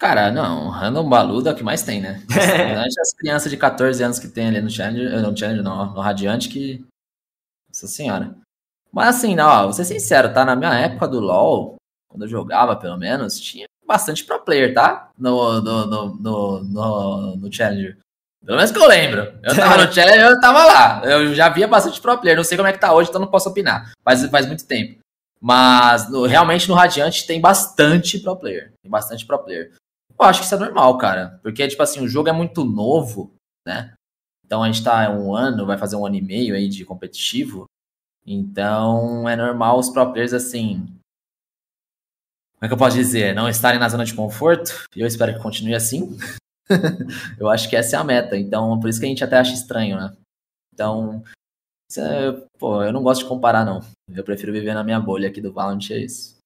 [0.00, 2.22] Cara, não, Random Baludo é o que mais tem, né?
[2.86, 5.92] As, as crianças de 14 anos que tem ali no Challenger, eh, no Challenger, não,
[5.92, 6.82] no Radiante, que.
[7.68, 8.34] Nossa senhora.
[8.90, 10.42] Mas assim, não, ó, vou ser sincero, tá?
[10.44, 11.76] Na minha época do LoL,
[12.08, 15.10] quando eu jogava, pelo menos, tinha bastante pro player, tá?
[15.18, 17.98] No, no, no, no, no, no Challenger.
[18.42, 19.34] Pelo menos que eu lembro.
[19.42, 21.02] Eu tava no Challenger, eu tava lá.
[21.04, 22.38] Eu já via bastante pro player.
[22.38, 23.92] Não sei como é que tá hoje, então não posso opinar.
[24.02, 24.98] Faz, faz muito tempo.
[25.38, 28.72] Mas no- realmente no Radiante tem bastante pro player.
[28.82, 29.72] Tem bastante pro player.
[30.20, 31.40] Eu acho que isso é normal, cara.
[31.42, 33.32] Porque, tipo assim, o jogo é muito novo,
[33.66, 33.94] né?
[34.44, 37.64] Então a gente tá um ano, vai fazer um ano e meio aí de competitivo.
[38.26, 40.86] Então é normal os pro players, assim.
[42.54, 43.34] Como é que eu posso dizer?
[43.34, 44.84] Não estarem na zona de conforto.
[44.94, 46.18] E eu espero que continue assim.
[47.40, 48.36] eu acho que essa é a meta.
[48.36, 50.14] Então, por isso que a gente até acha estranho, né?
[50.74, 51.22] Então,
[51.96, 53.80] é- pô, eu não gosto de comparar, não.
[54.14, 56.39] Eu prefiro viver na minha bolha aqui do Valorant, é isso.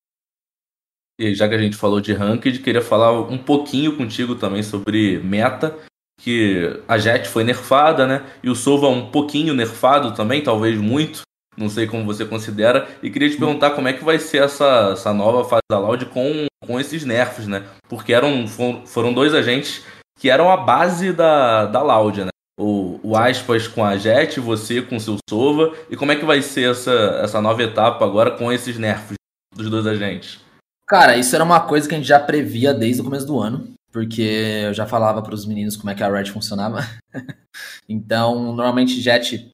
[1.21, 5.19] E já que a gente falou de Ranked, queria falar um pouquinho contigo também sobre
[5.19, 5.77] meta,
[6.21, 8.25] que a Jet foi nerfada, né?
[8.43, 11.23] E o Sova um pouquinho nerfado também, talvez muito,
[11.57, 12.89] não sei como você considera.
[13.03, 16.07] E queria te perguntar como é que vai ser essa, essa nova fase da Loud
[16.07, 17.65] com, com esses nerfs, né?
[17.89, 19.85] Porque eram, foram- dois agentes
[20.19, 22.31] que eram a base da, da Loud, né?
[22.59, 25.73] O, o Aspas com a Jet, você com o seu Sova.
[25.91, 29.15] E como é que vai ser essa, essa nova etapa agora com esses nerfs
[29.55, 30.44] dos dois agentes?
[30.87, 33.73] Cara, isso era uma coisa que a gente já previa desde o começo do ano,
[33.91, 34.23] porque
[34.67, 36.81] eu já falava para os meninos como é que a Red funcionava.
[37.89, 39.51] então, normalmente Jet,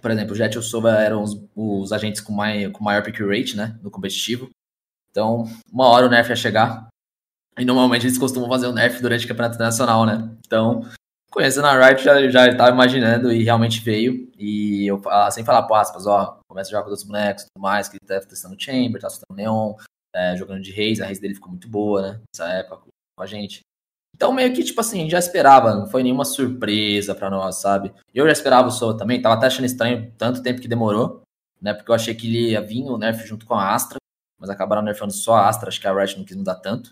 [0.00, 3.20] por exemplo, Jet e o Sova eram os, os agentes com, mai, com maior pick
[3.20, 4.50] rate, né, no competitivo.
[5.10, 6.88] Então, uma hora o nerf ia chegar.
[7.58, 10.30] E normalmente eles costumam fazer o nerf durante o campeonato nacional, né?
[10.46, 10.84] Então,
[11.30, 14.30] conhecendo a Riot, já, já estava imaginando e realmente veio.
[14.38, 17.46] E eu ah, sem falar, pô, aspas, ó, começa a jogar com outros bonecos e
[17.46, 19.74] tudo mais, que ele tá testando Chamber, tá testando Neon,
[20.14, 22.20] é, jogando de Reis, a Reis dele ficou muito boa, né?
[22.32, 22.82] Nessa época
[23.16, 23.60] com a gente.
[24.14, 27.92] Então, meio que, tipo assim, gente já esperava, não foi nenhuma surpresa pra nós, sabe?
[28.12, 31.22] Eu já esperava o Sova também, tava até achando estranho tanto tempo que demorou,
[31.60, 31.72] né?
[31.72, 33.98] Porque eu achei que ele ia vir o nerf junto com a Astra,
[34.40, 36.90] mas acabaram nerfando só a Astra, acho que a Riot não quis mudar tanto.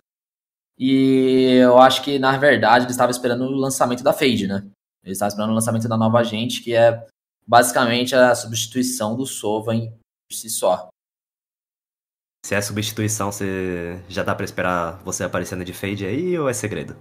[0.79, 4.65] E eu acho que, na verdade, eles estavam esperando o lançamento da Fade, né?
[5.03, 7.07] Eles estavam esperando o lançamento da nova agente, que é
[7.47, 9.93] basicamente a substituição do Sova em
[10.31, 10.89] si só.
[12.47, 16.53] Se é substituição, você já dá pra esperar você aparecendo de fade aí ou é
[16.53, 16.95] segredo?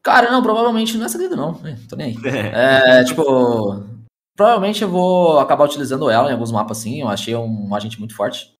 [0.00, 1.60] Cara, não, provavelmente não é segredo, não.
[1.66, 2.16] É, Tô nem aí.
[2.54, 3.82] É, tipo,
[4.36, 7.00] provavelmente eu vou acabar utilizando ela em alguns mapas, sim.
[7.00, 8.54] Eu achei um agente muito forte.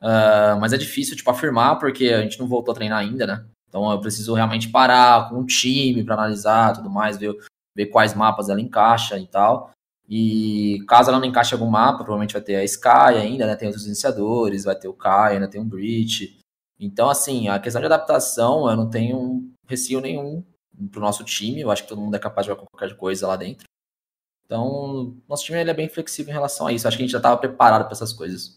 [0.00, 3.44] Ah, mas é difícil, tipo, afirmar, porque a gente não voltou a treinar ainda, né?
[3.68, 7.36] Então eu preciso realmente parar com o time pra analisar tudo mais, ver,
[7.74, 9.72] ver quais mapas ela encaixa e tal.
[10.08, 13.54] E caso ela não encaixe algum mapa, provavelmente vai ter a Sky ainda, né?
[13.54, 16.38] Tem outros iniciadores, vai ter o Kai, ainda tem o Breach.
[16.80, 20.42] Então, assim, a questão de adaptação, eu não tenho receio nenhum
[20.90, 21.60] pro nosso time.
[21.60, 23.64] Eu acho que todo mundo é capaz de jogar qualquer coisa lá dentro.
[24.46, 26.88] Então, nosso time ele é bem flexível em relação a isso.
[26.88, 28.56] Acho que a gente já estava preparado para essas coisas.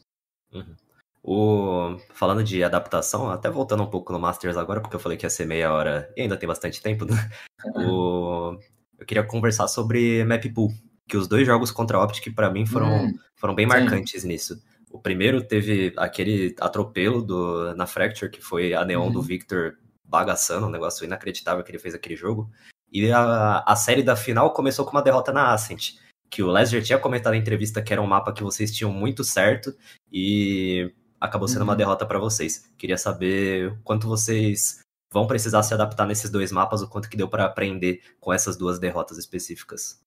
[1.22, 1.98] O...
[2.14, 5.30] Falando de adaptação, até voltando um pouco no Masters agora, porque eu falei que ia
[5.30, 7.14] ser meia hora e ainda tem bastante tempo, né?
[7.76, 8.58] O...
[8.98, 10.72] Eu queria conversar sobre Map Pool,
[11.12, 13.70] que os dois jogos contra a Optic, pra mim, foram, Hum, foram bem sim.
[13.70, 14.64] marcantes nisso.
[14.90, 19.12] O primeiro teve aquele atropelo do, na Fracture, que foi a Neon Uhum.
[19.12, 19.74] do Victor
[20.06, 22.50] bagaçando, um negócio inacreditável que ele fez aquele jogo.
[22.90, 25.96] E a, a série da final começou com uma derrota na Ascent,
[26.30, 29.22] que o Lesger tinha comentado na entrevista que era um mapa que vocês tinham muito
[29.22, 29.76] certo
[30.10, 31.78] e acabou sendo uma Uhum.
[31.78, 32.70] derrota pra vocês.
[32.78, 34.80] Queria saber quanto vocês
[35.14, 38.56] vão precisar se adaptar nesses dois mapas, o quanto que deu pra aprender com essas
[38.56, 40.00] duas derrotas específicas.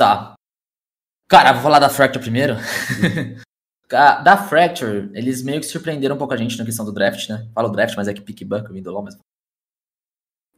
[0.00, 0.32] Tá.
[1.28, 2.54] Cara, vou falar da Fracture primeiro.
[3.90, 7.50] Da Fracture, eles meio que surpreenderam um pouco a gente na questão do draft, né?
[7.52, 9.18] Falo draft, mas é que pick buck, eu vim do LoL, mas...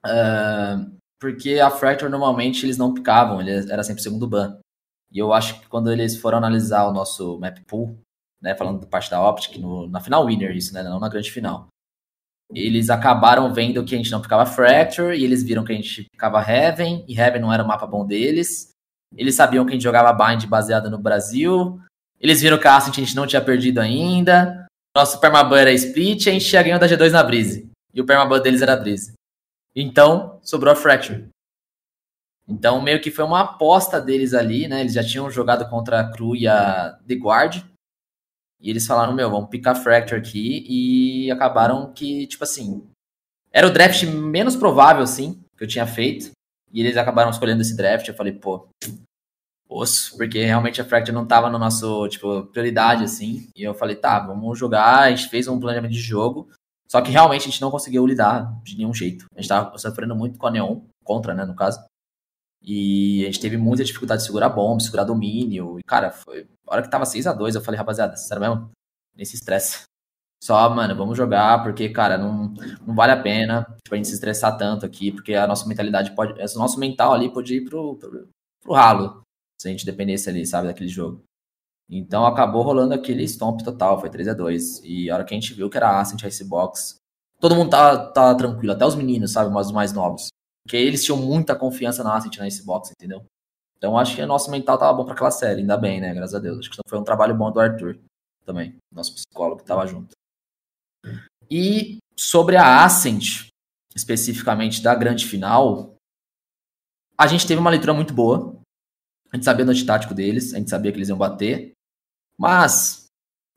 [0.04, 0.84] Ah,
[1.18, 4.58] porque a Fracture, normalmente, eles não picavam, ele era sempre segundo ban.
[5.10, 7.98] E eu acho que quando eles foram analisar o nosso map pool,
[8.38, 11.30] né, falando da parte da Optic, no- na final winner isso, né, não na grande
[11.32, 11.68] final.
[12.54, 16.04] Eles acabaram vendo que a gente não ficava Fracture, e eles viram que a gente
[16.12, 18.71] ficava Heaven, e Heaven não era o mapa bom deles.
[19.16, 21.80] Eles sabiam que a gente jogava Bind baseado no Brasil,
[22.22, 24.66] Eles viram que a Ascent a gente não tinha perdido ainda.
[24.96, 27.68] Nosso Permaban era split, a gente tinha ganho da G2 na Breeze.
[27.92, 29.12] E o Permaban deles era Breeze.
[29.74, 31.28] Então, sobrou a Fracture.
[32.46, 34.82] Então, meio que foi uma aposta deles ali, né?
[34.82, 37.64] Eles já tinham jogado contra a Cru e a The Guard.
[38.60, 40.64] E eles falaram, meu, vamos picar Fracture aqui.
[40.68, 42.86] E acabaram que, tipo assim,
[43.50, 46.30] era o draft menos provável, assim, que eu tinha feito.
[46.72, 48.08] E eles acabaram escolhendo esse draft.
[48.08, 48.68] Eu falei, pô,
[49.68, 53.48] osso, porque realmente a Fracture não tava no nosso, tipo, prioridade, assim.
[53.56, 55.00] E eu falei, tá, vamos jogar.
[55.00, 56.48] A gente fez um planejamento de jogo.
[56.88, 59.26] Só que realmente a gente não conseguiu lidar de nenhum jeito.
[59.34, 61.82] A gente tava sofrendo muito com a Neon, contra, né, no caso.
[62.62, 65.78] E a gente teve muita dificuldade de segurar bomba, segurar domínio.
[65.78, 66.46] E, cara, foi.
[66.66, 68.70] A hora que tava 6 a 2 eu falei, rapaziada, sério mesmo?
[69.16, 69.82] Nesse estresse.
[70.42, 72.52] Só, mano, vamos jogar, porque, cara, não,
[72.84, 76.14] não vale a pena tipo, a gente se estressar tanto aqui, porque a nossa mentalidade
[76.16, 76.32] pode.
[76.32, 78.28] O nosso mental ali pode ir pro, pro,
[78.60, 79.22] pro ralo.
[79.60, 81.22] Se a gente dependesse ali, sabe, daquele jogo.
[81.88, 85.38] Então acabou rolando aquele stomp total, foi 3 a 2 E a hora que a
[85.38, 86.96] gente viu que era Ascent Icebox,
[87.38, 90.28] todo mundo tá, tá tranquilo, até os meninos, sabe, mas os mais novos.
[90.64, 93.24] Porque eles tinham muita confiança na Ascent na Icebox, entendeu?
[93.76, 96.12] Então acho que o nosso mental tava bom para aquela série, ainda bem, né?
[96.14, 96.58] Graças a Deus.
[96.58, 97.98] Acho que foi um trabalho bom do Arthur
[98.44, 100.14] também, nosso psicólogo que tava junto.
[101.54, 103.48] E sobre a Ascent,
[103.94, 105.96] especificamente da grande final,
[107.18, 108.58] a gente teve uma leitura muito boa.
[109.30, 111.72] A gente sabia do antitático deles, a gente sabia que eles iam bater.
[112.38, 113.04] Mas,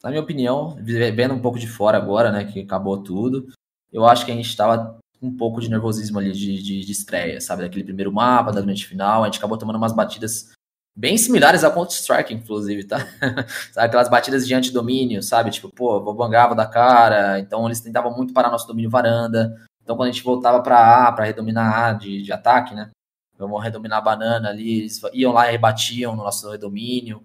[0.04, 3.48] na minha opinião, vendo um pouco de fora agora, né, que acabou tudo,
[3.94, 7.40] eu acho que a gente estava um pouco de nervosismo ali de, de, de estreia,
[7.40, 7.62] sabe?
[7.62, 10.52] Daquele primeiro mapa, da grande final, a gente acabou tomando umas batidas
[10.96, 13.00] bem similares a Counter-Strike, inclusive, tá?
[13.76, 15.52] aquelas batidas de antidomínio, sabe?
[15.52, 19.62] Tipo, pô, bangava da cara, então eles tentavam muito parar nosso domínio varanda.
[19.84, 22.90] Então quando a gente voltava para A, para redominar A de, de ataque, né?
[23.38, 27.24] Vamos redominar a banana ali, eles iam lá e rebatiam no nosso redomínio.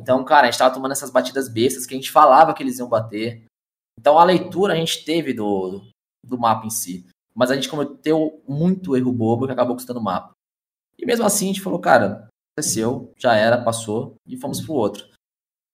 [0.00, 2.80] Então, cara, a gente tava tomando essas batidas bestas que a gente falava que eles
[2.80, 3.44] iam bater.
[3.98, 5.80] Então, a leitura a gente teve do,
[6.26, 7.06] do mapa em si.
[7.32, 10.32] Mas a gente cometeu muito erro bobo que acabou custando o mapa.
[10.98, 15.08] E mesmo assim, a gente falou, cara, aconteceu, já era, passou, e fomos pro outro.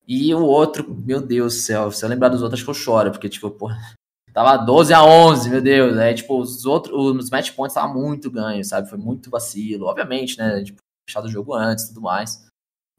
[0.07, 2.75] E o outro, meu Deus do céu, se eu lembrar dos outros, acho que eu
[2.75, 3.69] choro, porque, tipo, pô,
[4.33, 8.31] tava 12 a 11, meu Deus, é, tipo, os outros, os match points estavam muito
[8.31, 12.47] ganhos, sabe, foi muito vacilo, obviamente, né, tipo, fechado o jogo antes e tudo mais.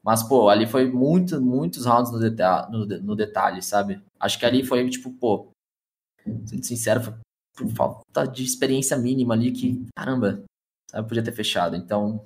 [0.03, 4.01] Mas, pô, ali foi muito, muitos rounds no, deta no, no, detalhe, sabe?
[4.19, 5.49] Acho que ali foi, tipo, pô,
[6.45, 7.13] sendo sincero, foi
[7.57, 10.43] por falta de experiência mínima ali que, caramba,
[10.89, 11.75] sabe, podia ter fechado.
[11.75, 12.25] Então,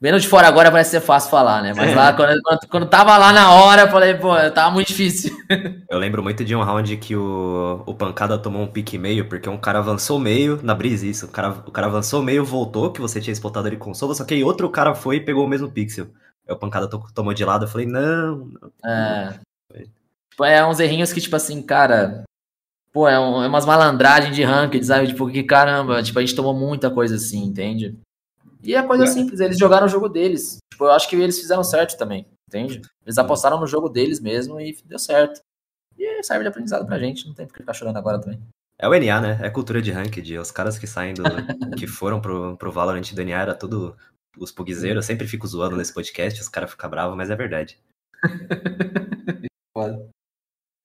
[0.00, 1.72] vendo de fora agora parece ser fácil falar, né?
[1.74, 1.94] Mas é.
[1.94, 5.36] lá, quando, quando, quando, tava lá na hora, eu falei, pô, tava muito difícil.
[5.88, 9.48] Eu lembro muito de um round que o, o Pancada tomou um pique meio, porque
[9.48, 13.00] um cara avançou meio, na brisa isso, o cara, o cara avançou meio, voltou, que
[13.00, 15.48] você tinha spotado ele com sova, só que aí outro cara foi e pegou o
[15.48, 16.08] mesmo pixel.
[16.46, 18.50] Aí o pancada tomou de lado, eu falei, não.
[18.82, 18.90] não.
[18.90, 19.38] É.
[20.36, 22.24] Tipo, é uns errinhos que, tipo assim, cara.
[22.92, 25.08] Pô, é, um, é umas malandragens de ranked, sabe?
[25.08, 27.98] Tipo, que caramba, tipo, a gente tomou muita coisa assim, entende?
[28.66, 29.06] E é coisa é.
[29.06, 30.58] simples, eles jogaram o jogo deles.
[30.72, 32.82] Tipo, eu acho que eles fizeram certo também, entende?
[33.04, 35.40] Eles apostaram no jogo deles mesmo e deu certo.
[35.96, 38.40] E serve de aprendizado pra gente, não tem por que ficar chorando agora também.
[38.78, 39.38] É o NA, né?
[39.40, 40.38] É cultura de ranked.
[40.38, 41.22] Os caras que saem do.
[41.78, 43.96] que foram pro, pro Valorant do NA era tudo
[44.38, 47.78] os pugzeiros, eu sempre fico zoando nesse podcast, os caras ficam bravos, mas é verdade.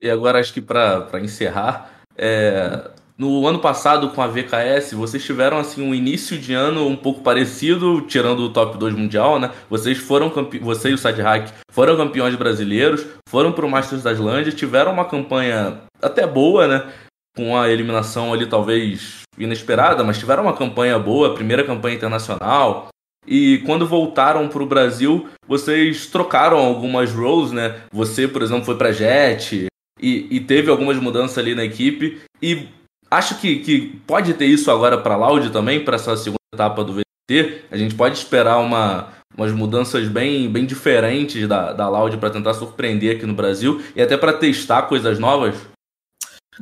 [0.01, 5.57] e agora acho que para encerrar, é, no ano passado com a VKS, vocês tiveram
[5.57, 9.51] assim um início de ano um pouco parecido, tirando o top 2 mundial, né?
[9.69, 10.59] Vocês foram campe...
[10.59, 15.81] você e o Sadhack foram campeões brasileiros, foram pro Masters da Islândia, tiveram uma campanha
[16.01, 16.91] até boa, né?
[17.35, 22.89] Com a eliminação ali talvez inesperada, mas tiveram uma campanha boa, primeira campanha internacional,
[23.27, 27.81] e quando voltaram para o Brasil, vocês trocaram algumas roles, né?
[27.91, 29.67] Você, por exemplo, foi para Jet
[30.01, 32.19] e, e, teve algumas mudanças ali na equipe.
[32.41, 32.67] E
[33.11, 36.83] acho que, que pode ter isso agora para a Loud também, para essa segunda etapa
[36.83, 37.65] do VT.
[37.69, 42.53] A gente pode esperar uma, umas mudanças bem, bem diferentes da, da Loud para tentar
[42.53, 45.55] surpreender aqui no Brasil e até para testar coisas novas.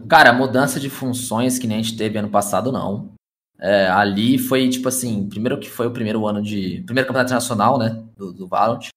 [0.08, 3.12] Cara, mudança de funções que nem a gente teve ano passado, não.
[3.60, 6.82] É, ali foi, tipo assim, primeiro que foi o primeiro ano de.
[6.86, 8.02] Primeiro campeonato nacional, né?
[8.16, 8.88] Do, do Valorant.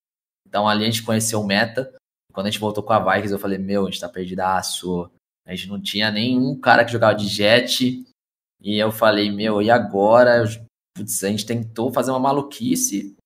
[0.46, 1.92] Então ali a gente conheceu o meta.
[2.32, 5.10] Quando a gente voltou com a Vikings, eu falei, meu, a gente tá perdidaço.
[5.46, 8.04] A gente não tinha nenhum cara que jogava de jet.
[8.60, 10.44] E eu falei, meu, e agora?
[10.96, 13.16] Putz, a gente tentou fazer uma maluquice.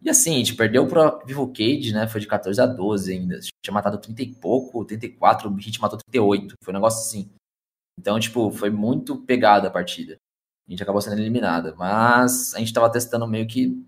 [0.00, 2.06] E assim, a gente perdeu pro Vivo Cage, né?
[2.06, 3.36] Foi de 14 a 12 ainda.
[3.36, 6.54] A gente tinha matado 30 e pouco, 34, o Hit matou 38.
[6.62, 7.30] Foi um negócio assim.
[7.98, 10.16] Então, tipo, foi muito pegada a partida.
[10.68, 11.74] A gente acabou sendo eliminada.
[11.76, 13.82] Mas a gente estava testando meio que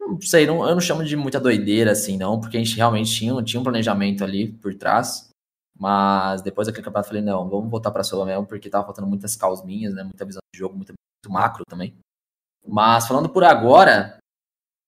[0.00, 3.12] Não sei, não, eu não chamo de muita doideira assim, não, porque a gente realmente
[3.12, 5.25] tinha, tinha um planejamento ali por trás.
[5.78, 9.06] Mas depois daquele campeonato eu falei, não, vamos voltar pra Sula mesmo, porque tava faltando
[9.06, 10.02] muitas causas minhas, né?
[10.02, 11.94] Muita visão de jogo, muito, muito macro também.
[12.66, 14.18] Mas falando por agora,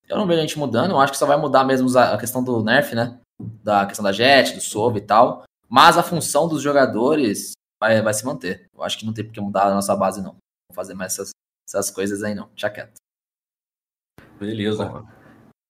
[0.08, 2.42] eu não vejo a gente mudando, eu acho que só vai mudar mesmo a questão
[2.42, 3.20] do nerf, né?
[3.62, 5.44] Da questão da jet, do sov e tal.
[5.68, 8.66] Mas a função dos jogadores vai, vai se manter.
[8.74, 10.32] Eu acho que não tem por que mudar a nossa base, não.
[10.32, 11.30] Vou fazer mais essas,
[11.68, 12.50] essas coisas aí, não.
[12.56, 12.94] Já quieto.
[14.38, 14.86] Beleza.
[14.86, 15.06] Bom,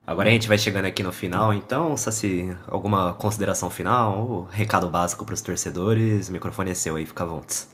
[0.08, 4.88] agora a gente vai chegando aqui no final, então, se alguma consideração final, ou recado
[4.88, 7.68] básico para os torcedores, o microfone é seu aí, fica à.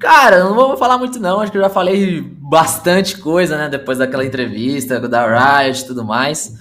[0.00, 3.98] Cara, não vou falar muito não, acho que eu já falei bastante coisa, né, depois
[3.98, 6.54] daquela entrevista da Riot e tudo mais.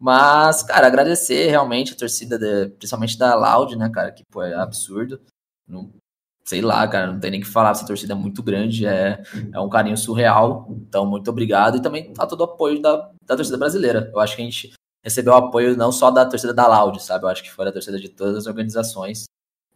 [0.00, 4.54] Mas, cara, agradecer realmente a torcida, de, principalmente da Loud, né, cara, que, pô, é
[4.54, 5.20] absurdo.
[5.68, 5.92] Não,
[6.48, 9.22] sei lá, cara, não tem nem que falar, essa torcida é muito grande, é,
[9.52, 10.66] é um carinho surreal.
[10.70, 11.76] Então, muito obrigado.
[11.76, 14.10] E também a todo o apoio da, da torcida brasileira.
[14.14, 14.72] Eu acho que a gente
[15.04, 17.24] recebeu apoio não só da torcida da Loud, sabe?
[17.24, 19.24] Eu acho que foi da torcida de todas as organizações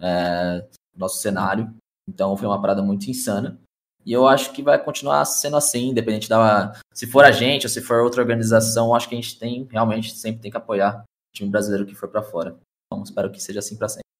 [0.01, 0.67] é,
[0.97, 1.75] nosso cenário.
[2.09, 3.61] Então, foi uma parada muito insana.
[4.07, 6.73] E eu acho que vai continuar sendo assim, independente da.
[6.95, 10.17] Se for a gente ou se for outra organização, acho que a gente tem, realmente,
[10.17, 12.57] sempre tem que apoiar o time brasileiro que for para fora.
[12.87, 14.12] Então, espero que seja assim para sempre.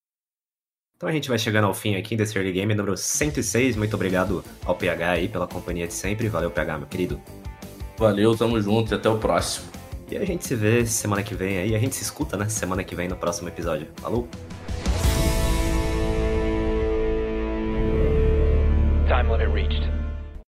[1.03, 3.75] Então a gente vai chegando ao fim aqui desse Early Game número 106.
[3.75, 6.29] Muito obrigado ao PH aí pela companhia de sempre.
[6.29, 7.21] Valeu, PH, meu querido.
[7.99, 9.67] Valeu, tamo junto e até o próximo.
[10.09, 11.75] E a gente se vê semana que vem aí.
[11.75, 12.49] A gente se escuta, né?
[12.49, 13.89] Semana que vem no próximo episódio.
[13.97, 14.29] Falou!
[19.09, 20.02] Time limit reached.